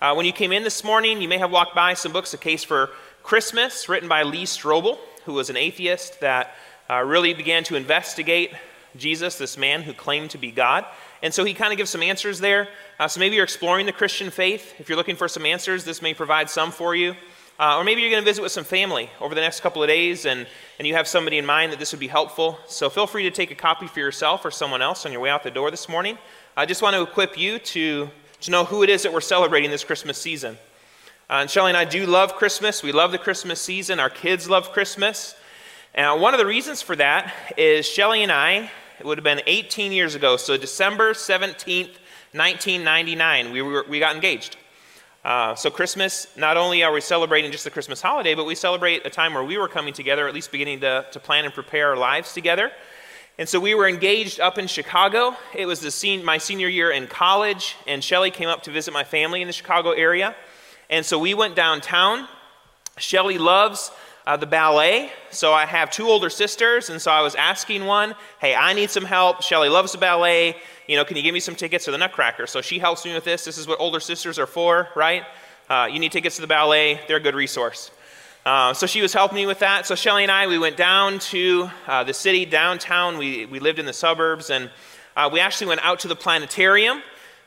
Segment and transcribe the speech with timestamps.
[0.00, 2.38] Uh, when you came in this morning, you may have walked by some books, A
[2.38, 2.90] Case for
[3.24, 6.54] Christmas, written by Lee Strobel, who was an atheist that
[6.88, 8.52] uh, really began to investigate
[8.96, 10.84] Jesus, this man who claimed to be God.
[11.20, 12.68] And so he kind of gives some answers there.
[13.00, 14.72] Uh, so maybe you're exploring the Christian faith.
[14.78, 17.16] If you're looking for some answers, this may provide some for you.
[17.58, 19.88] Uh, or maybe you're going to visit with some family over the next couple of
[19.88, 20.46] days and,
[20.78, 22.56] and you have somebody in mind that this would be helpful.
[22.68, 25.30] So feel free to take a copy for yourself or someone else on your way
[25.30, 26.18] out the door this morning.
[26.56, 28.10] I just want to equip you to,
[28.40, 30.58] to know who it is that we're celebrating this Christmas season.
[31.30, 32.82] Uh, and Shelly and I do love Christmas.
[32.82, 34.00] We love the Christmas season.
[34.00, 35.34] Our kids love Christmas.
[35.94, 39.42] And one of the reasons for that is Shelly and I, it would have been
[39.46, 41.96] 18 years ago, so December 17th,
[42.32, 44.56] 1999, we, were, we got engaged.
[45.24, 49.04] Uh, so, Christmas, not only are we celebrating just the Christmas holiday, but we celebrate
[49.04, 51.90] a time where we were coming together, at least beginning to, to plan and prepare
[51.90, 52.70] our lives together.
[53.38, 55.36] And so we were engaged up in Chicago.
[55.54, 59.04] It was the my senior year in college, and Shelly came up to visit my
[59.04, 60.34] family in the Chicago area.
[60.90, 62.26] And so we went downtown.
[62.96, 63.92] Shelly loves
[64.26, 65.12] uh, the ballet.
[65.30, 68.90] So I have two older sisters, and so I was asking one, hey, I need
[68.90, 69.42] some help.
[69.42, 70.56] Shelly loves the ballet.
[70.88, 72.48] You know, can you give me some tickets to the Nutcracker?
[72.48, 73.44] So she helps me with this.
[73.44, 75.22] This is what older sisters are for, right?
[75.70, 77.00] Uh, you need tickets to the ballet.
[77.06, 77.92] They're a good resource.
[78.48, 79.84] Uh, so she was helping me with that.
[79.84, 83.18] So Shelly and I, we went down to uh, the city, downtown.
[83.18, 84.70] We, we lived in the suburbs, and
[85.14, 87.02] uh, we actually went out to the planetarium.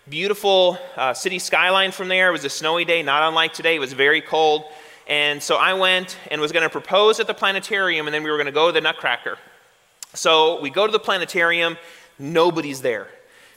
[0.07, 2.29] Beautiful uh, city skyline from there.
[2.29, 3.77] It was a snowy day, not unlike today.
[3.77, 4.63] It was very cold.
[5.07, 8.29] And so I went and was going to propose at the planetarium, and then we
[8.29, 9.39] were going to go to the Nutcracker.
[10.13, 11.77] So we go to the planetarium,
[12.19, 13.07] nobody's there,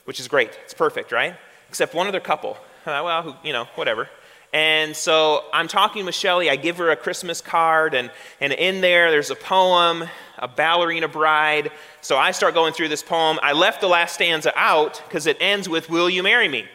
[0.07, 0.59] which is great.
[0.65, 1.35] It's perfect, right?
[1.69, 2.57] Except one other couple.
[2.87, 4.09] Uh, well, who, you know, whatever.
[4.55, 6.49] And so I'm talking with Shelly.
[6.49, 8.09] I give her a Christmas card, and,
[8.41, 10.05] and in there, there's a poem,
[10.39, 11.73] a ballerina bride.
[12.03, 13.41] So I start going through this poem.
[13.43, 16.67] I left the last stanza out because it ends with, Will you marry me?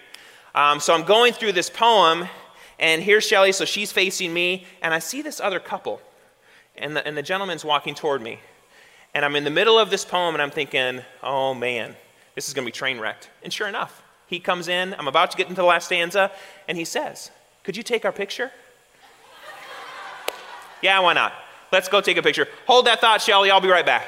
[0.54, 2.28] Um, so I'm going through this poem,
[2.80, 6.02] and here's Shelly, so she's facing me, and I see this other couple,
[6.76, 8.40] and the, and the gentleman's walking toward me.
[9.14, 11.96] And I'm in the middle of this poem, and I'm thinking, oh man,
[12.36, 13.30] this is going to be train wrecked.
[13.42, 16.30] And sure enough, he comes in, I'm about to get into the last stanza,
[16.68, 17.32] and he says,
[17.64, 18.52] Could you take our picture?
[20.82, 21.34] yeah, why not?
[21.72, 22.48] Let's go take a picture.
[22.68, 24.08] Hold that thought, Shelly, I'll be right back.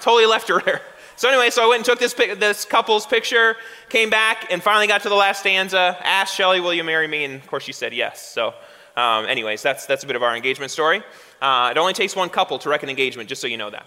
[0.00, 0.82] Totally left her there.
[1.14, 3.56] So, anyway, so I went and took this, this couple's picture,
[3.90, 5.96] came back, and finally got to the last stanza.
[6.02, 7.24] Asked Shelly, Will you marry me?
[7.24, 8.26] And of course, she said yes.
[8.32, 8.54] So,
[8.96, 11.02] um, anyways, that's, that's a bit of our engagement story.
[11.40, 13.86] Uh, it only takes one couple to wreck an engagement, just so you know that.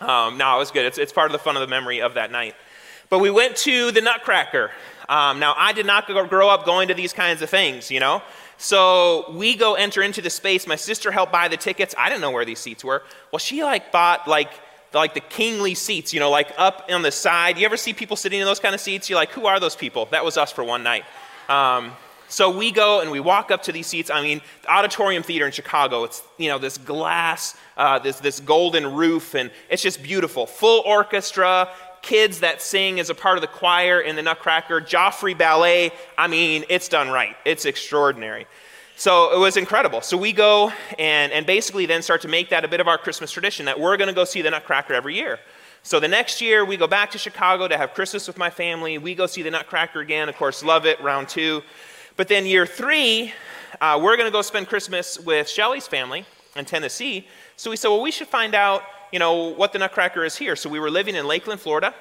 [0.00, 0.86] Um, no, it was good.
[0.86, 2.54] It's, it's part of the fun of the memory of that night.
[3.10, 4.70] But we went to the Nutcracker.
[5.08, 8.22] Um, now, I did not grow up going to these kinds of things, you know?
[8.56, 10.66] So we go enter into the space.
[10.66, 11.94] My sister helped buy the tickets.
[11.98, 13.02] I didn't know where these seats were.
[13.30, 14.50] Well, she like bought like
[14.94, 17.58] like the kingly seats, you know, like up on the side.
[17.58, 19.10] You ever see people sitting in those kind of seats?
[19.10, 20.06] You're like, who are those people?
[20.12, 21.04] That was us for one night.
[21.48, 21.92] Um,
[22.28, 24.10] so we go and we walk up to these seats.
[24.10, 28.40] I mean, the Auditorium Theater in Chicago, it's, you know, this glass, uh, this, this
[28.40, 30.46] golden roof, and it's just beautiful.
[30.46, 31.68] Full orchestra,
[32.04, 35.90] kids that sing as a part of the choir in the Nutcracker, Joffrey Ballet.
[36.16, 37.34] I mean, it's done right.
[37.44, 38.46] It's extraordinary.
[38.96, 40.02] So it was incredible.
[40.02, 42.98] So we go and, and basically then start to make that a bit of our
[42.98, 45.40] Christmas tradition that we're going to go see the Nutcracker every year.
[45.82, 48.98] So the next year, we go back to Chicago to have Christmas with my family.
[48.98, 50.28] We go see the Nutcracker again.
[50.28, 51.62] Of course, love it, round two.
[52.16, 53.32] But then year three,
[53.80, 57.26] uh, we're going to go spend Christmas with Shelly's family in Tennessee.
[57.56, 58.82] So we said, well, we should find out,
[59.12, 60.56] you know, what the Nutcracker is here.
[60.56, 61.94] So we were living in Lakeland, Florida.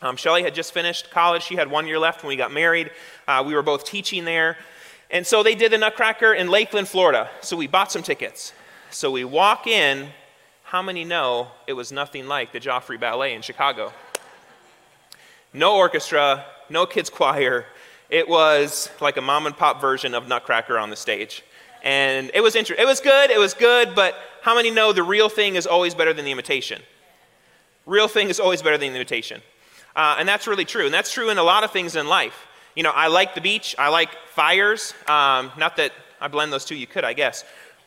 [0.00, 1.42] Um, Shelly had just finished college.
[1.42, 2.90] She had one year left when we got married.
[3.28, 4.56] Uh, we were both teaching there.
[5.10, 7.30] And so they did the Nutcracker in Lakeland, Florida.
[7.40, 8.52] So we bought some tickets.
[8.90, 10.08] So we walk in.
[10.64, 13.92] How many know it was nothing like the Joffrey Ballet in Chicago?
[15.52, 17.66] No orchestra, no kids' choir.
[18.08, 21.44] It was like a mom and pop version of Nutcracker on the stage.
[21.82, 22.82] And it was interesting.
[22.82, 25.94] It was good, it was good, but how many know the real thing is always
[25.94, 26.80] better than the imitation?
[27.86, 29.42] Real thing is always better than the imitation.
[29.94, 30.86] Uh, and that's really true.
[30.86, 32.46] And that's true in a lot of things in life.
[32.74, 34.94] You know, I like the beach, I like fires.
[35.06, 37.44] Um, not that I blend those two, you could, I guess.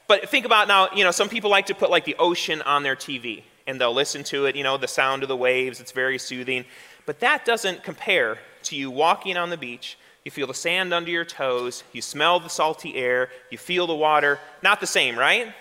[0.07, 2.83] But think about now, you know, some people like to put like the ocean on
[2.83, 5.91] their TV and they'll listen to it, you know, the sound of the waves, it's
[5.91, 6.65] very soothing.
[7.05, 9.97] But that doesn't compare to you walking on the beach.
[10.25, 13.95] You feel the sand under your toes, you smell the salty air, you feel the
[13.95, 14.39] water.
[14.63, 15.53] Not the same, right?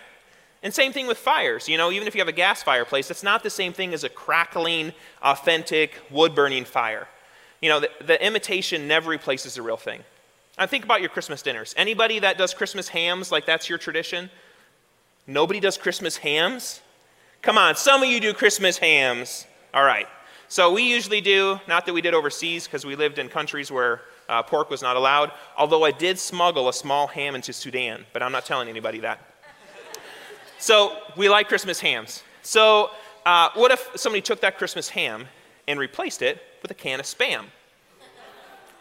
[0.62, 1.69] And same thing with fires.
[1.69, 4.05] You know, even if you have a gas fireplace, it's not the same thing as
[4.05, 7.06] a crackling, authentic, wood burning fire.
[7.61, 10.00] You know, the, the imitation never replaces the real thing.
[10.56, 11.75] I think about your Christmas dinners.
[11.76, 14.31] Anybody that does Christmas hams, like that's your tradition?
[15.26, 16.81] Nobody does Christmas hams?
[17.43, 19.46] Come on, some of you do Christmas hams.
[19.75, 20.06] All right.
[20.49, 24.02] So we usually do, not that we did overseas because we lived in countries where
[24.29, 28.23] Uh, pork was not allowed, although I did smuggle a small ham into Sudan, but
[28.23, 29.21] I'm not telling anybody that.
[30.59, 32.23] so we like Christmas hams.
[32.43, 32.91] So
[33.26, 35.26] uh, what if somebody took that Christmas ham
[35.69, 37.44] and replaced it with a can of spam?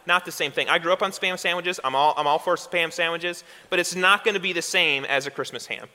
[0.06, 0.68] Not the same thing.
[0.68, 1.80] I grew up on spam sandwiches.
[1.84, 5.06] I'm all, I'm all for spam sandwiches, but it's not going to be the same
[5.06, 5.88] as a Christmas ham.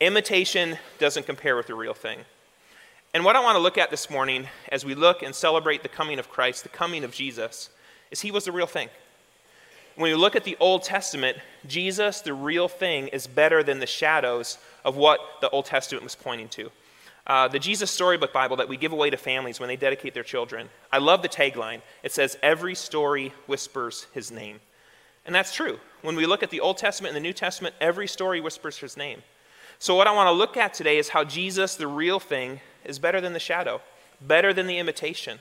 [0.00, 2.20] Imitation doesn't compare with the real thing.
[3.12, 5.88] And what I want to look at this morning as we look and celebrate the
[5.88, 7.70] coming of Christ, the coming of Jesus,
[8.10, 8.88] is he was the real thing.
[9.96, 13.86] When you look at the Old Testament, Jesus, the real thing, is better than the
[13.86, 16.70] shadows of what the Old Testament was pointing to.
[17.26, 20.22] Uh, the Jesus Storybook Bible that we give away to families when they dedicate their
[20.22, 20.68] children.
[20.90, 21.82] I love the tagline.
[22.02, 24.60] It says, Every story whispers his name.
[25.26, 25.78] And that's true.
[26.02, 28.96] When we look at the Old Testament and the New Testament, every story whispers his
[28.96, 29.22] name.
[29.78, 32.98] So, what I want to look at today is how Jesus, the real thing, is
[32.98, 33.80] better than the shadow,
[34.20, 35.38] better than the imitation.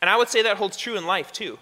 [0.00, 1.58] And I would say that holds true in life too.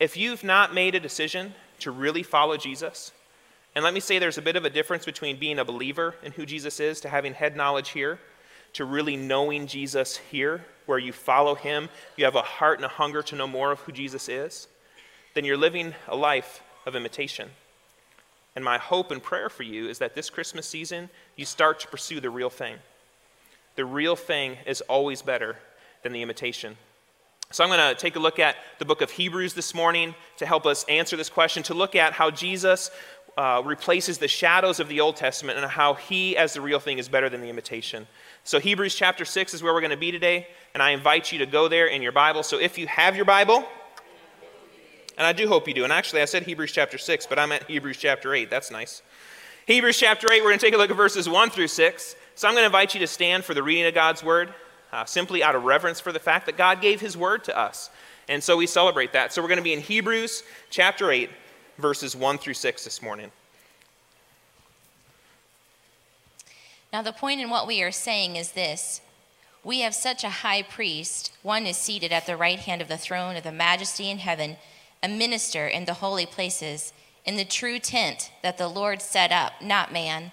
[0.00, 3.12] If you've not made a decision to really follow Jesus,
[3.74, 6.32] and let me say there's a bit of a difference between being a believer in
[6.32, 8.18] who Jesus is to having head knowledge here
[8.72, 12.88] to really knowing Jesus here, where you follow him, you have a heart and a
[12.88, 14.68] hunger to know more of who Jesus is,
[15.34, 17.50] then you're living a life of imitation.
[18.56, 21.88] And my hope and prayer for you is that this Christmas season, you start to
[21.88, 22.76] pursue the real thing.
[23.76, 25.56] The real thing is always better
[26.02, 26.76] than the imitation.
[27.52, 30.46] So I'm going to take a look at the book of Hebrews this morning to
[30.46, 32.92] help us answer this question, to look at how Jesus
[33.36, 36.98] uh, replaces the shadows of the Old Testament and how he, as the real thing,
[36.98, 38.06] is better than the imitation.
[38.44, 41.40] So, Hebrews chapter 6 is where we're going to be today, and I invite you
[41.40, 42.44] to go there in your Bible.
[42.44, 43.64] So, if you have your Bible,
[45.18, 47.50] and I do hope you do, and actually I said Hebrews chapter 6, but I'm
[47.50, 48.48] at Hebrews chapter 8.
[48.48, 49.02] That's nice.
[49.66, 52.14] Hebrews chapter 8, we're going to take a look at verses 1 through 6.
[52.36, 54.54] So, I'm going to invite you to stand for the reading of God's word,
[54.92, 57.90] uh, simply out of reverence for the fact that God gave his word to us.
[58.28, 59.32] And so we celebrate that.
[59.32, 61.30] So, we're going to be in Hebrews chapter 8,
[61.78, 63.30] verses 1 through 6 this morning.
[66.92, 69.00] Now, the point in what we are saying is this
[69.64, 72.98] We have such a high priest, one is seated at the right hand of the
[72.98, 74.56] throne of the majesty in heaven,
[75.02, 76.92] a minister in the holy places,
[77.24, 80.32] in the true tent that the Lord set up, not man.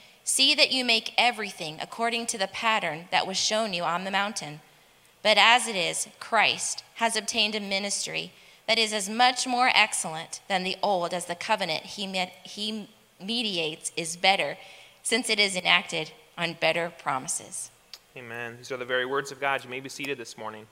[0.23, 4.11] See that you make everything according to the pattern that was shown you on the
[4.11, 4.61] mountain.
[5.23, 8.31] But as it is, Christ has obtained a ministry
[8.67, 12.87] that is as much more excellent than the old as the covenant he, med- he
[13.19, 14.57] mediates is better,
[15.03, 17.71] since it is enacted on better promises.
[18.15, 18.57] Amen.
[18.57, 19.63] These are the very words of God.
[19.63, 20.67] You may be seated this morning.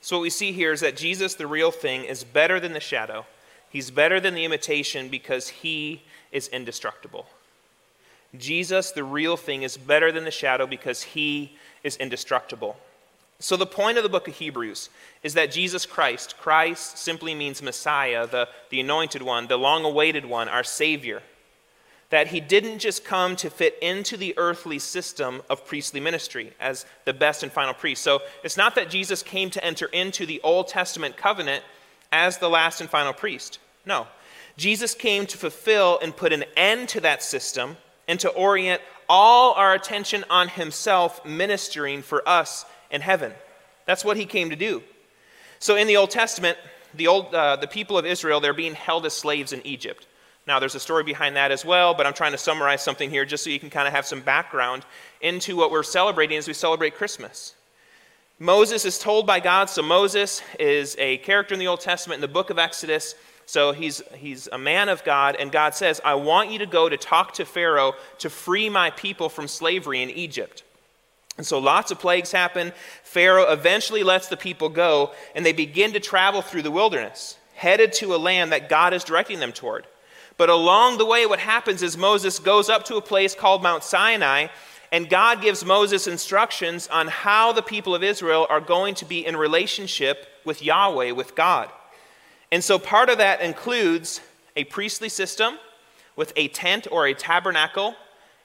[0.00, 2.80] So, what we see here is that Jesus, the real thing, is better than the
[2.80, 3.26] shadow.
[3.68, 6.02] He's better than the imitation because he
[6.32, 7.26] is indestructible.
[8.36, 12.76] Jesus, the real thing, is better than the shadow because he is indestructible.
[13.40, 14.90] So, the point of the book of Hebrews
[15.22, 20.26] is that Jesus Christ, Christ simply means Messiah, the, the anointed one, the long awaited
[20.26, 21.22] one, our Savior
[22.10, 26.86] that he didn't just come to fit into the earthly system of priestly ministry as
[27.04, 28.02] the best and final priest.
[28.02, 31.62] So it's not that Jesus came to enter into the Old Testament covenant
[32.10, 33.58] as the last and final priest.
[33.84, 34.06] No.
[34.56, 37.76] Jesus came to fulfill and put an end to that system
[38.08, 43.32] and to orient all our attention on himself ministering for us in heaven.
[43.86, 44.82] That's what he came to do.
[45.60, 46.58] So in the Old Testament,
[46.94, 50.06] the, old, uh, the people of Israel, they're being held as slaves in Egypt.
[50.46, 53.26] Now, there's a story behind that as well, but I'm trying to summarize something here
[53.26, 54.86] just so you can kind of have some background
[55.20, 57.54] into what we're celebrating as we celebrate Christmas.
[58.38, 62.20] Moses is told by God, so Moses is a character in the Old Testament in
[62.22, 63.14] the book of Exodus.
[63.48, 66.86] So he's, he's a man of God, and God says, I want you to go
[66.86, 70.64] to talk to Pharaoh to free my people from slavery in Egypt.
[71.38, 72.74] And so lots of plagues happen.
[73.04, 77.94] Pharaoh eventually lets the people go, and they begin to travel through the wilderness, headed
[77.94, 79.86] to a land that God is directing them toward.
[80.36, 83.82] But along the way, what happens is Moses goes up to a place called Mount
[83.82, 84.48] Sinai,
[84.92, 89.24] and God gives Moses instructions on how the people of Israel are going to be
[89.24, 91.70] in relationship with Yahweh, with God.
[92.50, 94.20] And so part of that includes
[94.56, 95.58] a priestly system
[96.16, 97.94] with a tent or a tabernacle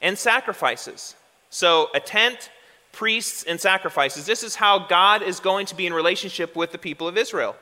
[0.01, 1.15] and sacrifices.
[1.49, 2.49] So a tent,
[2.91, 4.25] priests, and sacrifices.
[4.25, 7.55] This is how God is going to be in relationship with the people of Israel.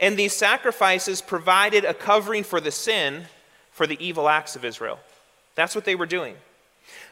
[0.00, 3.24] And these sacrifices provided a covering for the sin
[3.72, 4.98] for the evil acts of Israel.
[5.54, 6.36] That's what they were doing.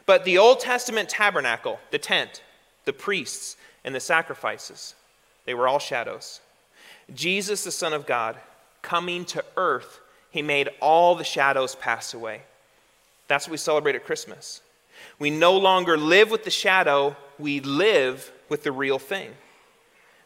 [0.05, 2.41] But the Old Testament tabernacle, the tent,
[2.85, 4.95] the priests, and the sacrifices,
[5.45, 6.39] they were all shadows.
[7.13, 8.37] Jesus, the Son of God,
[8.81, 12.41] coming to earth, he made all the shadows pass away.
[13.27, 14.61] That's what we celebrate at Christmas.
[15.19, 19.31] We no longer live with the shadow, we live with the real thing.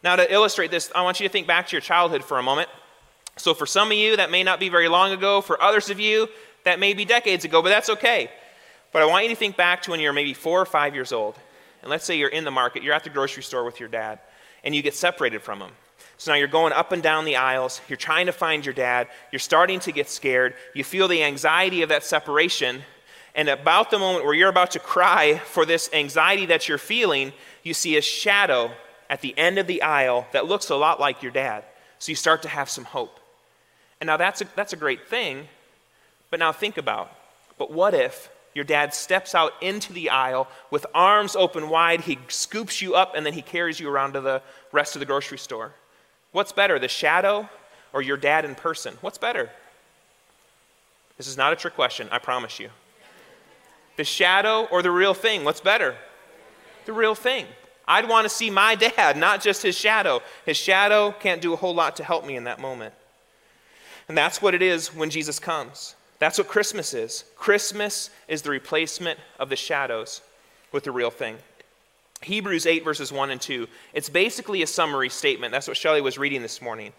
[0.02, 2.42] Now, to illustrate this, I want you to think back to your childhood for a
[2.42, 2.68] moment.
[3.36, 5.40] So, for some of you, that may not be very long ago.
[5.40, 6.28] For others of you,
[6.64, 8.30] that may be decades ago, but that's okay.
[8.92, 11.12] But I want you to think back to when you're maybe four or five years
[11.12, 11.36] old.
[11.80, 14.20] And let's say you're in the market, you're at the grocery store with your dad,
[14.62, 15.70] and you get separated from him.
[16.22, 19.08] So now you're going up and down the aisles, you're trying to find your dad,
[19.32, 22.82] you're starting to get scared, you feel the anxiety of that separation,
[23.34, 27.32] and about the moment where you're about to cry for this anxiety that you're feeling,
[27.64, 28.70] you see a shadow
[29.10, 31.64] at the end of the aisle that looks a lot like your dad.
[31.98, 33.18] So you start to have some hope.
[34.00, 35.48] And now that's a, that's a great thing,
[36.30, 37.10] but now think about
[37.58, 42.20] but what if your dad steps out into the aisle with arms open wide, he
[42.28, 45.38] scoops you up, and then he carries you around to the rest of the grocery
[45.38, 45.72] store?
[46.32, 47.48] What's better, the shadow
[47.92, 48.96] or your dad in person?
[49.00, 49.50] What's better?
[51.18, 52.70] This is not a trick question, I promise you.
[53.96, 55.44] The shadow or the real thing?
[55.44, 55.94] What's better?
[56.86, 57.46] The real thing.
[57.86, 60.22] I'd want to see my dad, not just his shadow.
[60.46, 62.94] His shadow can't do a whole lot to help me in that moment.
[64.08, 65.94] And that's what it is when Jesus comes.
[66.18, 67.24] That's what Christmas is.
[67.36, 70.22] Christmas is the replacement of the shadows
[70.70, 71.36] with the real thing.
[72.22, 73.68] Hebrews 8, verses 1 and 2.
[73.94, 75.52] It's basically a summary statement.
[75.52, 76.92] That's what Shelley was reading this morning.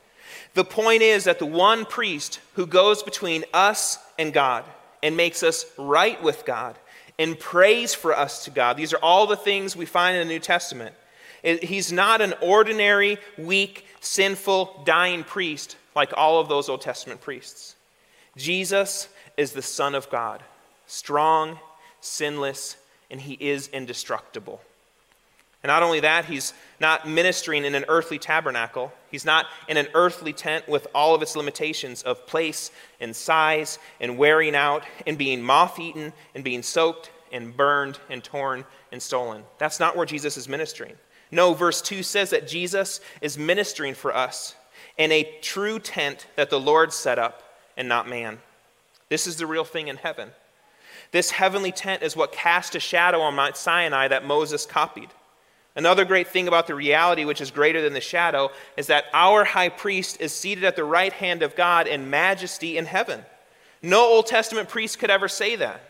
[0.53, 4.63] The point is that the one priest who goes between us and God
[5.01, 6.77] and makes us right with God
[7.19, 8.77] and prays for us to God.
[8.77, 10.95] These are all the things we find in the New Testament.
[11.43, 17.75] He's not an ordinary, weak, sinful, dying priest like all of those Old Testament priests.
[18.37, 20.41] Jesus is the Son of God,
[20.87, 21.59] strong,
[22.01, 22.77] sinless,
[23.11, 24.61] and he is indestructible.
[25.63, 28.91] And not only that, he's not ministering in an earthly tabernacle.
[29.09, 33.79] He's not in an earthly tent with all of its limitations of place and size
[34.01, 39.01] and wearing out and being moth eaten and being soaked and burned and torn and
[39.01, 39.43] stolen.
[39.57, 40.95] That's not where Jesus is ministering.
[41.31, 44.55] No, verse 2 says that Jesus is ministering for us
[44.97, 47.41] in a true tent that the Lord set up
[47.77, 48.39] and not man.
[49.09, 50.29] This is the real thing in heaven.
[51.11, 55.09] This heavenly tent is what cast a shadow on Mount Sinai that Moses copied.
[55.75, 59.43] Another great thing about the reality, which is greater than the shadow, is that our
[59.43, 63.23] high priest is seated at the right hand of God in majesty in heaven.
[63.81, 65.81] No Old Testament priest could ever say that.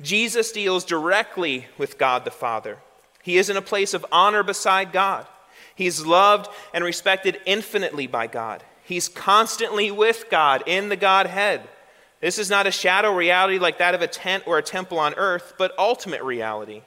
[0.00, 2.78] Jesus deals directly with God the Father.
[3.22, 5.26] He is in a place of honor beside God.
[5.76, 8.64] He's loved and respected infinitely by God.
[8.84, 11.62] He's constantly with God in the Godhead.
[12.20, 15.14] This is not a shadow reality like that of a tent or a temple on
[15.14, 16.82] earth, but ultimate reality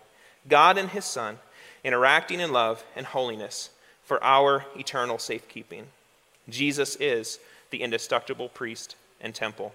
[0.48, 1.40] God and His Son
[1.86, 3.70] interacting in love and holiness
[4.04, 5.86] for our eternal safekeeping.
[6.50, 7.40] Jesus is
[7.70, 9.74] the indestructible priest and temple.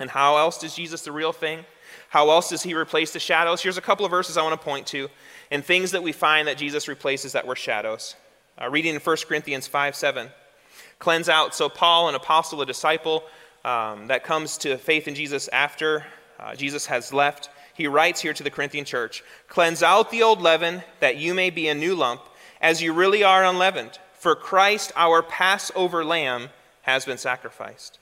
[0.00, 1.64] And how else is Jesus the real thing?
[2.08, 3.62] How else does he replace the shadows?
[3.62, 5.08] Here's a couple of verses I want to point to
[5.50, 8.14] and things that we find that Jesus replaces that were shadows.
[8.60, 10.28] Uh, reading in 1 Corinthians 5 7.
[10.98, 11.54] Cleanse out.
[11.54, 13.24] So, Paul, an apostle, a disciple
[13.64, 16.04] um, that comes to faith in Jesus after
[16.38, 17.50] uh, Jesus has left,
[17.80, 21.48] he writes here to the Corinthian church Cleanse out the old leaven, that you may
[21.48, 22.20] be a new lump,
[22.60, 23.98] as you really are unleavened.
[24.18, 26.50] For Christ, our Passover lamb,
[26.82, 27.98] has been sacrificed.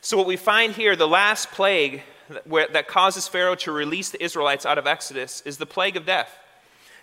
[0.00, 2.02] So, what we find here, the last plague
[2.46, 6.38] that causes Pharaoh to release the Israelites out of Exodus, is the plague of death.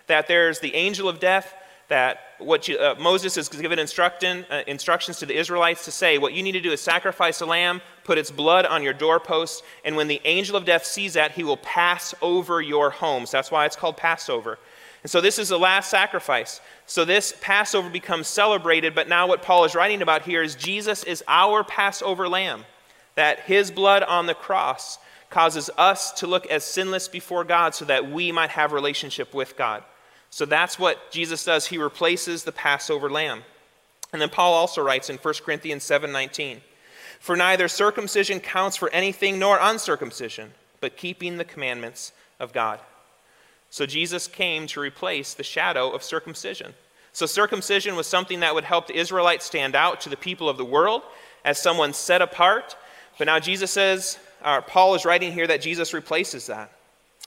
[0.06, 1.52] That there's the angel of death
[1.88, 6.18] that what you, uh, Moses is given instruction, uh, instructions to the Israelites to say,
[6.18, 9.62] what you need to do is sacrifice a lamb, put its blood on your doorpost,
[9.84, 13.30] and when the angel of death sees that, he will pass over your homes.
[13.30, 14.58] That's why it's called Passover.
[15.02, 16.60] And so this is the last sacrifice.
[16.86, 21.04] So this Passover becomes celebrated, but now what Paul is writing about here is Jesus
[21.04, 22.64] is our Passover lamb,
[23.14, 24.98] that his blood on the cross
[25.30, 29.56] causes us to look as sinless before God so that we might have relationship with
[29.56, 29.84] God.
[30.36, 31.68] So that's what Jesus does.
[31.68, 33.42] He replaces the Passover lamb.
[34.12, 36.60] And then Paul also writes in 1 Corinthians 7:19,
[37.18, 42.80] "For neither circumcision counts for anything nor uncircumcision, but keeping the commandments of God."
[43.70, 46.74] So Jesus came to replace the shadow of circumcision.
[47.14, 50.58] So circumcision was something that would help the Israelites stand out to the people of
[50.58, 51.00] the world
[51.46, 52.76] as someone set apart.
[53.16, 56.72] But now Jesus says, uh, Paul is writing here that Jesus replaces that.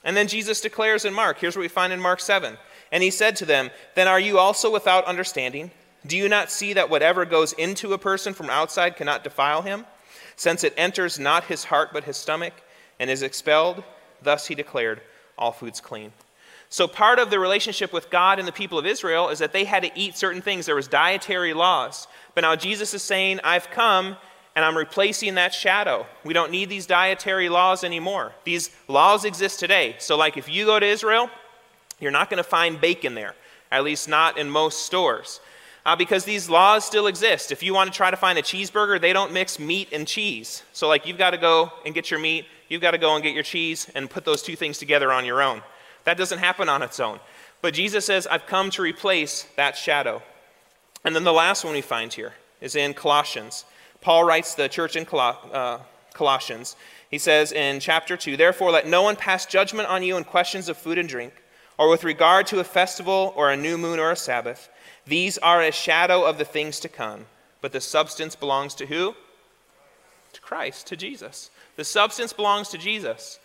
[0.04, 2.56] And then Jesus declares in Mark, here's what we find in Mark 7
[2.92, 5.70] and he said to them, Then are you also without understanding?
[6.06, 9.84] Do you not see that whatever goes into a person from outside cannot defile him?
[10.40, 12.54] since it enters not his heart but his stomach
[12.98, 13.84] and is expelled.
[14.22, 15.02] Thus he declared,
[15.36, 16.12] All food's clean.
[16.70, 19.64] So, part of the relationship with God and the people of Israel is that they
[19.64, 20.64] had to eat certain things.
[20.64, 22.08] There was dietary laws.
[22.34, 24.16] But now Jesus is saying, I've come
[24.56, 26.06] and I'm replacing that shadow.
[26.24, 28.32] We don't need these dietary laws anymore.
[28.44, 29.96] These laws exist today.
[29.98, 31.28] So, like if you go to Israel,
[32.00, 33.34] you're not going to find bacon there,
[33.70, 35.40] at least not in most stores.
[35.86, 37.50] Uh, because these laws still exist.
[37.50, 40.62] If you want to try to find a cheeseburger, they don't mix meat and cheese.
[40.74, 43.22] So, like, you've got to go and get your meat, you've got to go and
[43.22, 45.62] get your cheese, and put those two things together on your own.
[46.04, 47.18] That doesn't happen on its own.
[47.62, 50.22] But Jesus says, I've come to replace that shadow.
[51.04, 53.64] And then the last one we find here is in Colossians.
[54.00, 55.78] Paul writes the church in uh,
[56.14, 56.76] Colossians.
[57.10, 60.68] He says in chapter 2, Therefore, let no one pass judgment on you in questions
[60.68, 61.32] of food and drink,
[61.80, 64.68] or with regard to a festival, or a new moon, or a Sabbath.
[65.06, 67.24] These are a shadow of the things to come,
[67.62, 69.14] but the substance belongs to who?
[70.34, 71.48] To Christ, to Jesus.
[71.76, 73.38] The substance belongs to Jesus.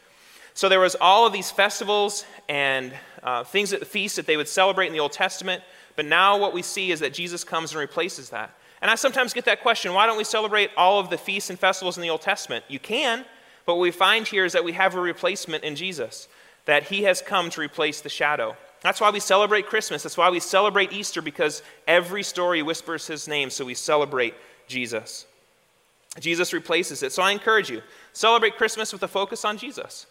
[0.53, 2.91] So there was all of these festivals and
[3.23, 5.63] uh, things at the feast that they would celebrate in the Old Testament,
[5.95, 8.53] but now what we see is that Jesus comes and replaces that.
[8.81, 11.57] And I sometimes get that question why don't we celebrate all of the feasts and
[11.57, 12.65] festivals in the Old Testament?
[12.67, 13.23] You can,
[13.65, 16.27] but what we find here is that we have a replacement in Jesus,
[16.65, 18.55] that he has come to replace the shadow.
[18.81, 20.03] That's why we celebrate Christmas.
[20.03, 24.35] That's why we celebrate Easter, because every story whispers his name, so we celebrate
[24.67, 25.25] Jesus.
[26.19, 27.11] Jesus replaces it.
[27.11, 27.81] So I encourage you
[28.13, 30.05] celebrate Christmas with a focus on Jesus.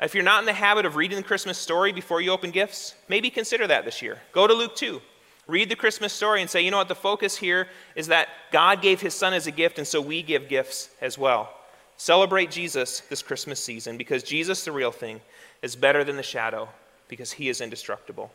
[0.00, 2.94] If you're not in the habit of reading the Christmas story before you open gifts,
[3.08, 4.20] maybe consider that this year.
[4.32, 5.00] Go to Luke 2.
[5.46, 8.82] Read the Christmas story and say, you know what, the focus here is that God
[8.82, 11.55] gave his son as a gift, and so we give gifts as well.
[11.96, 15.20] Celebrate Jesus this Christmas season because Jesus, the real thing,
[15.62, 16.68] is better than the shadow
[17.08, 18.30] because he is indestructible.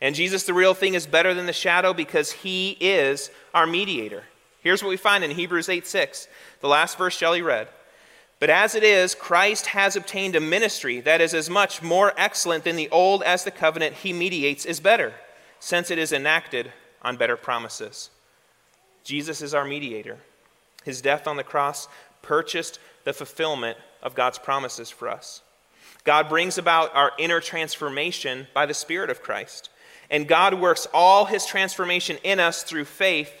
[0.00, 4.24] And Jesus, the real thing, is better than the shadow because he is our mediator.
[4.60, 6.28] Here's what we find in Hebrews 8 6,
[6.60, 7.68] the last verse Shelley read.
[8.38, 12.64] But as it is, Christ has obtained a ministry that is as much more excellent
[12.64, 15.14] than the old as the covenant he mediates is better,
[15.58, 18.10] since it is enacted on better promises.
[19.04, 20.18] Jesus is our mediator.
[20.84, 21.88] His death on the cross
[22.26, 25.42] purchased the fulfillment of God's promises for us.
[26.04, 29.70] God brings about our inner transformation by the Spirit of Christ.
[30.10, 33.32] And God works all his transformation in us through faith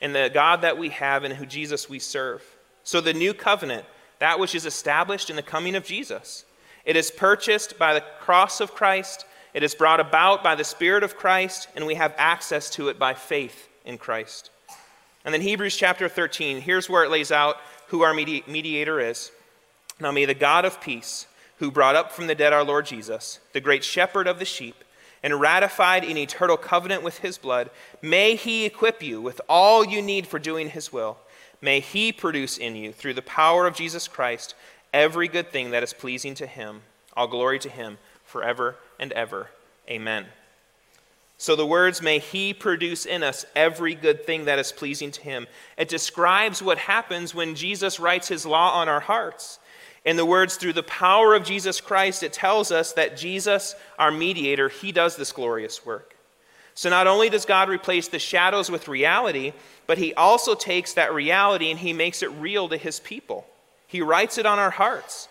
[0.00, 2.42] in the God that we have and who Jesus we serve.
[2.82, 3.84] So the new covenant
[4.18, 6.44] that which is established in the coming of Jesus.
[6.84, 11.02] It is purchased by the cross of Christ, it is brought about by the Spirit
[11.02, 14.50] of Christ, and we have access to it by faith in Christ.
[15.24, 17.56] And then Hebrews chapter 13, here's where it lays out
[17.94, 19.30] who our medi- mediator is.
[20.00, 21.26] Now may the God of peace,
[21.58, 24.74] who brought up from the dead our Lord Jesus, the great shepherd of the sheep,
[25.22, 27.70] and ratified an eternal covenant with his blood,
[28.02, 31.18] may he equip you with all you need for doing his will
[31.64, 34.54] May He produce in you, through the power of Jesus Christ,
[34.92, 36.82] every good thing that is pleasing to Him.
[37.16, 39.48] All glory to Him forever and ever.
[39.88, 40.26] Amen.
[41.36, 45.22] So the words, may He produce in us every good thing that is pleasing to
[45.22, 49.58] Him, it describes what happens when Jesus writes His law on our hearts.
[50.04, 54.10] In the words, through the power of Jesus Christ, it tells us that Jesus, our
[54.10, 56.14] mediator, He does this glorious work.
[56.74, 59.52] So not only does God replace the shadows with reality,
[59.86, 63.46] but he also takes that reality and he makes it real to his people.
[63.86, 65.28] He writes it on our hearts.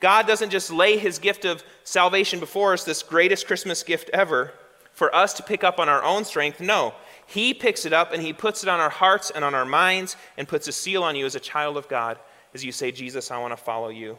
[0.00, 4.52] God doesn't just lay his gift of salvation before us, this greatest Christmas gift ever,
[4.96, 6.58] for us to pick up on our own strength.
[6.58, 6.94] No,
[7.26, 10.16] he picks it up and he puts it on our hearts and on our minds
[10.38, 12.18] and puts a seal on you as a child of God
[12.54, 14.18] as you say, Jesus, I want to follow you.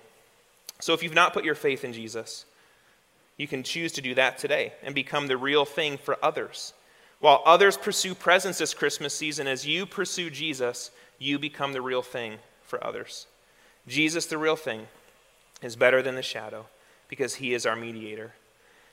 [0.80, 2.46] So if you've not put your faith in Jesus,
[3.38, 6.74] you can choose to do that today and become the real thing for others.
[7.20, 12.04] While others pursue presents this Christmas season, as you pursue Jesus, you become the real
[12.04, 13.26] thing for others.
[13.88, 14.86] Jesus, the real thing,
[15.64, 16.68] is better than the shadow
[17.08, 18.34] because he is our mediator.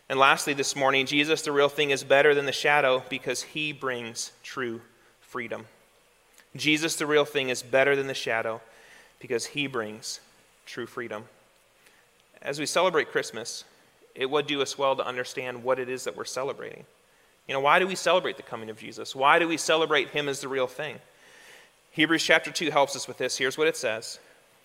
[0.08, 3.72] And lastly, this morning, Jesus, the real thing, is better than the shadow because he
[3.72, 4.82] brings true
[5.20, 5.66] freedom.
[6.56, 8.60] Jesus, the real thing, is better than the shadow
[9.18, 10.20] because he brings
[10.66, 11.24] true freedom.
[12.42, 13.64] As we celebrate Christmas,
[14.14, 16.84] it would do us well to understand what it is that we're celebrating.
[17.48, 19.14] You know, why do we celebrate the coming of Jesus?
[19.14, 20.98] Why do we celebrate him as the real thing?
[21.90, 23.38] Hebrews chapter 2 helps us with this.
[23.38, 24.18] Here's what it says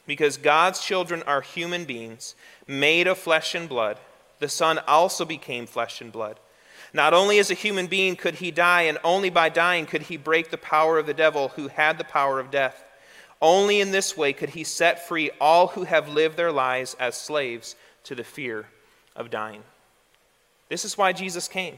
[0.06, 2.36] Because God's children are human beings,
[2.67, 3.97] made of flesh and blood,
[4.39, 6.39] the Son also became flesh and blood.
[6.93, 10.17] Not only as a human being could he die, and only by dying could he
[10.17, 12.84] break the power of the devil who had the power of death.
[13.41, 17.15] Only in this way could he set free all who have lived their lives as
[17.15, 17.75] slaves
[18.06, 18.67] to the fear
[19.15, 19.63] of dying.
[20.67, 21.78] This is why Jesus came.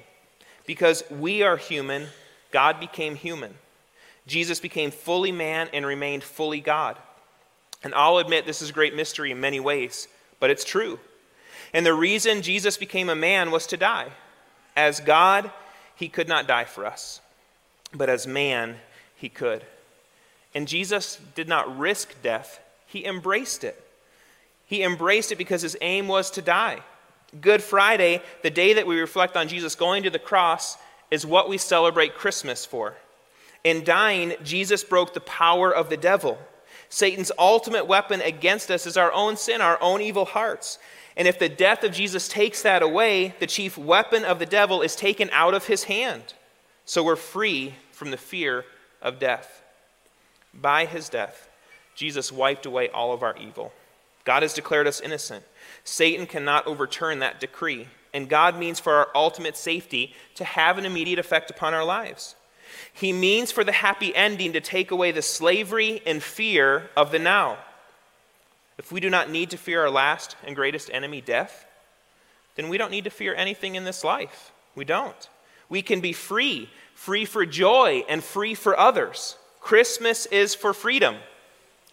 [0.65, 2.07] Because we are human,
[2.51, 3.53] God became human.
[4.27, 6.97] Jesus became fully man and remained fully God.
[7.83, 10.07] And I'll admit this is a great mystery in many ways,
[10.39, 10.99] but it's true.
[11.73, 14.09] And the reason Jesus became a man was to die.
[14.75, 15.51] As God,
[15.95, 17.21] he could not die for us,
[17.93, 18.77] but as man,
[19.15, 19.63] he could.
[20.53, 23.81] And Jesus did not risk death, he embraced it.
[24.65, 26.79] He embraced it because his aim was to die.
[27.39, 30.77] Good Friday, the day that we reflect on Jesus going to the cross,
[31.09, 32.95] is what we celebrate Christmas for.
[33.63, 36.37] In dying, Jesus broke the power of the devil.
[36.89, 40.79] Satan's ultimate weapon against us is our own sin, our own evil hearts.
[41.17, 44.81] And if the death of Jesus takes that away, the chief weapon of the devil
[44.81, 46.33] is taken out of his hand.
[46.85, 48.65] So we're free from the fear
[49.01, 49.61] of death.
[50.53, 51.49] By his death,
[51.95, 53.73] Jesus wiped away all of our evil.
[54.23, 55.43] God has declared us innocent.
[55.83, 57.87] Satan cannot overturn that decree.
[58.13, 62.35] And God means for our ultimate safety to have an immediate effect upon our lives.
[62.93, 67.19] He means for the happy ending to take away the slavery and fear of the
[67.19, 67.57] now.
[68.77, 71.65] If we do not need to fear our last and greatest enemy, death,
[72.55, 74.51] then we don't need to fear anything in this life.
[74.75, 75.29] We don't.
[75.69, 79.37] We can be free, free for joy and free for others.
[79.59, 81.17] Christmas is for freedom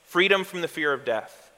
[0.09, 1.53] freedom from the fear of death.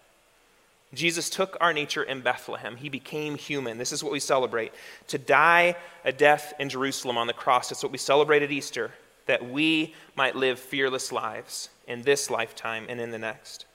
[0.93, 2.75] Jesus took our nature in Bethlehem.
[2.75, 3.79] He became human.
[3.79, 4.73] This is what we celebrate.
[5.07, 7.69] To die a death in Jerusalem on the cross.
[7.69, 8.91] That's what we celebrate at Easter,
[9.27, 13.67] that we might live fearless lives in this lifetime and in the next.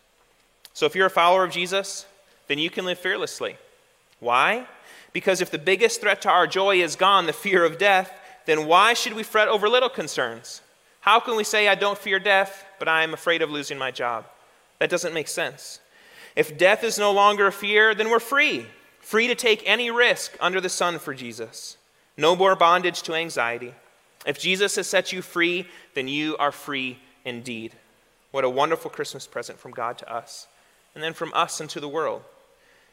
[0.76, 2.06] So if you're a follower of Jesus,
[2.48, 3.56] then you can live fearlessly.
[4.20, 4.68] Why?
[5.14, 8.12] Because if the biggest threat to our joy is gone, the fear of death,
[8.46, 10.62] then why should we fret over little concerns?
[11.00, 13.90] How can we say, I don't fear death, but I am afraid of losing my
[13.90, 14.26] job?
[14.80, 15.80] That doesn't make sense.
[16.36, 18.66] If death is no longer a fear, then we're free,
[19.00, 21.78] free to take any risk under the sun for Jesus.
[22.18, 23.74] No more bondage to anxiety.
[24.26, 27.72] If Jesus has set you free, then you are free indeed.
[28.32, 30.48] What a wonderful Christmas present from God to us,
[30.96, 32.24] and then from us into the world.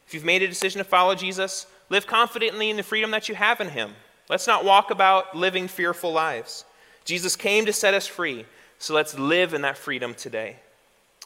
[0.05, 3.35] If you've made a decision to follow Jesus, live confidently in the freedom that you
[3.35, 3.93] have in Him.
[4.29, 6.65] Let's not walk about living fearful lives.
[7.05, 8.45] Jesus came to set us free,
[8.77, 10.57] so let's live in that freedom today.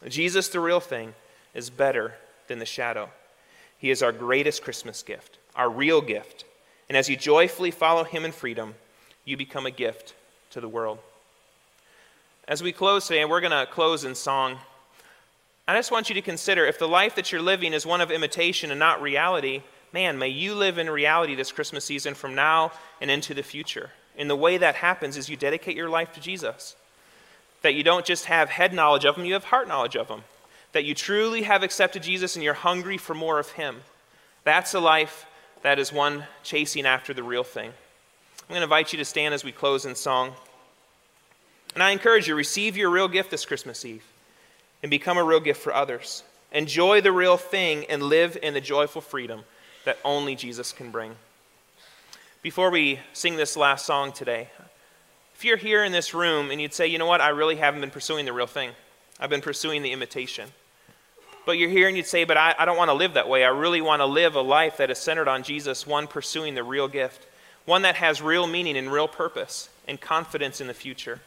[0.08, 1.14] Jesus, the real thing,
[1.54, 2.14] is better
[2.48, 3.10] than the shadow.
[3.78, 6.46] He is our greatest Christmas gift, our real gift.
[6.90, 8.76] And as you joyfully follow him in freedom,
[9.26, 10.14] you become a gift
[10.52, 11.00] to the world.
[12.48, 14.58] As we close today, and we're going to close in song,
[15.68, 18.12] I just want you to consider if the life that you're living is one of
[18.12, 22.72] imitation and not reality, man, may you live in reality this Christmas season from now
[23.02, 23.92] and into the future.
[24.18, 26.76] And the way that happens is you dedicate your life to Jesus.
[27.62, 30.24] That you don't just have head knowledge of him, you have heart knowledge of him
[30.78, 33.78] that you truly have accepted Jesus and you're hungry for more of Him.
[34.44, 35.26] That's a life
[35.64, 37.72] that is one chasing after the real thing.
[38.42, 40.34] I'm going to invite you to stand as we close in song.
[41.74, 44.04] And I encourage you, receive your real gift this Christmas Eve
[44.82, 46.24] and become a real gift for others.
[46.52, 49.42] Enjoy the real thing and live in the joyful freedom
[49.86, 51.16] that only Jesus can bring.
[52.42, 54.50] Before we sing this last song today,
[55.36, 57.82] if you're here in this room and you'd say, you know what, I really haven't
[57.82, 58.72] been pursuing the real thing,
[59.20, 60.50] I've been pursuing the imitation.
[61.46, 63.46] But you're here and you'd say, but I, I don't want to live that way.
[63.46, 66.64] I really want to live a life that is centered on Jesus, one pursuing the
[66.64, 67.26] real gift,
[67.66, 71.22] one that has real meaning and real purpose and confidence in the future.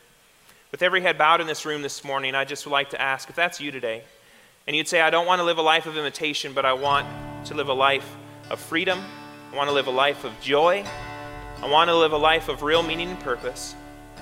[0.70, 3.28] With every head bowed in this room this morning, I just would like to ask
[3.28, 4.04] if that's you today,
[4.68, 7.08] and you'd say, I don't want to live a life of imitation, but I want
[7.46, 8.08] to live a life
[8.50, 9.02] of freedom.
[9.52, 10.84] I want to live a life of joy.
[11.60, 13.74] I want to live a life of real meaning and purpose.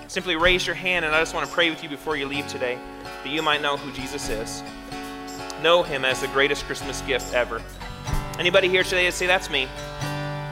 [0.06, 2.48] Simply raise your hand, and I just want to pray with you before you leave
[2.48, 4.62] today that you might know who Jesus is.
[5.62, 7.61] Know him as the greatest Christmas gift ever.
[8.38, 9.68] Anybody here today that say, That's me?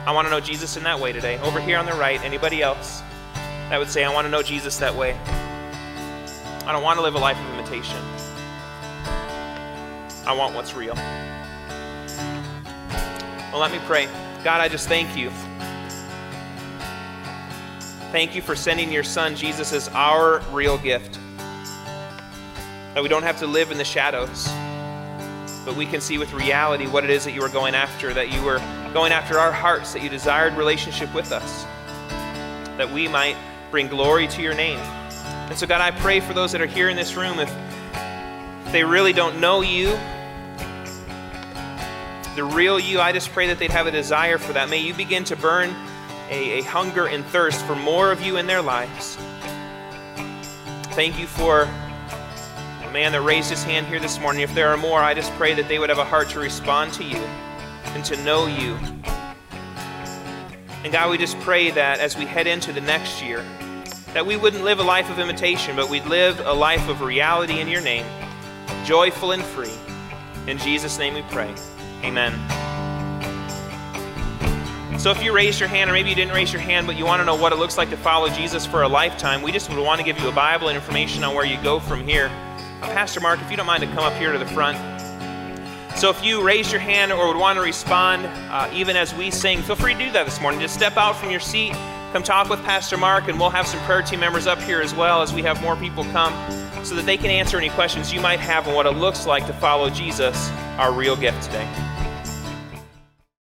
[0.05, 1.39] I want to know Jesus in that way today.
[1.39, 3.01] Over here on the right, anybody else
[3.69, 5.17] that would say, I want to know Jesus that way?
[6.67, 7.95] I don't want to live a life of imitation.
[10.25, 10.95] I want what's real.
[13.53, 14.09] Well, let me pray.
[14.43, 15.29] God, I just thank you.
[18.11, 21.17] Thank you for sending your son, Jesus, as our real gift.
[22.95, 24.49] That we don't have to live in the shadows,
[25.63, 28.29] but we can see with reality what it is that you were going after, that
[28.29, 28.57] you were
[28.91, 31.63] going after our hearts, that you desired relationship with us,
[32.75, 33.37] that we might
[33.71, 34.81] bring glory to your name.
[35.49, 37.51] And so, God, I pray for those that are here in this room, if
[38.71, 39.97] they really don't know you,
[42.35, 44.69] the real you, I just pray that they'd have a desire for that.
[44.69, 45.73] May you begin to burn
[46.29, 49.17] a, a hunger and thirst for more of you in their lives.
[50.91, 54.41] Thank you for a man that raised his hand here this morning.
[54.41, 56.93] If there are more, I just pray that they would have a heart to respond
[56.93, 57.17] to you
[57.95, 58.77] and to know you.
[60.83, 63.43] And God, we just pray that as we head into the next year,
[64.13, 67.59] that we wouldn't live a life of imitation, but we'd live a life of reality
[67.59, 68.05] in your name,
[68.85, 69.73] joyful and free.
[70.47, 71.53] In Jesus' name we pray.
[72.03, 72.33] Amen.
[74.99, 77.05] So if you raised your hand, or maybe you didn't raise your hand, but you
[77.05, 79.69] want to know what it looks like to follow Jesus for a lifetime, we just
[79.69, 82.31] would want to give you a Bible and information on where you go from here.
[82.81, 84.77] Uh, Pastor Mark, if you don't mind to come up here to the front.
[85.97, 89.29] So if you raised your hand or would want to respond, uh, even as we
[89.31, 90.59] sing, feel free to do that this morning.
[90.59, 91.73] Just step out from your seat,
[92.11, 94.93] come talk with Pastor Mark, and we'll have some prayer team members up here as
[94.93, 96.33] well as we have more people come
[96.83, 99.45] so that they can answer any questions you might have on what it looks like
[99.47, 101.86] to follow Jesus, our real gift today.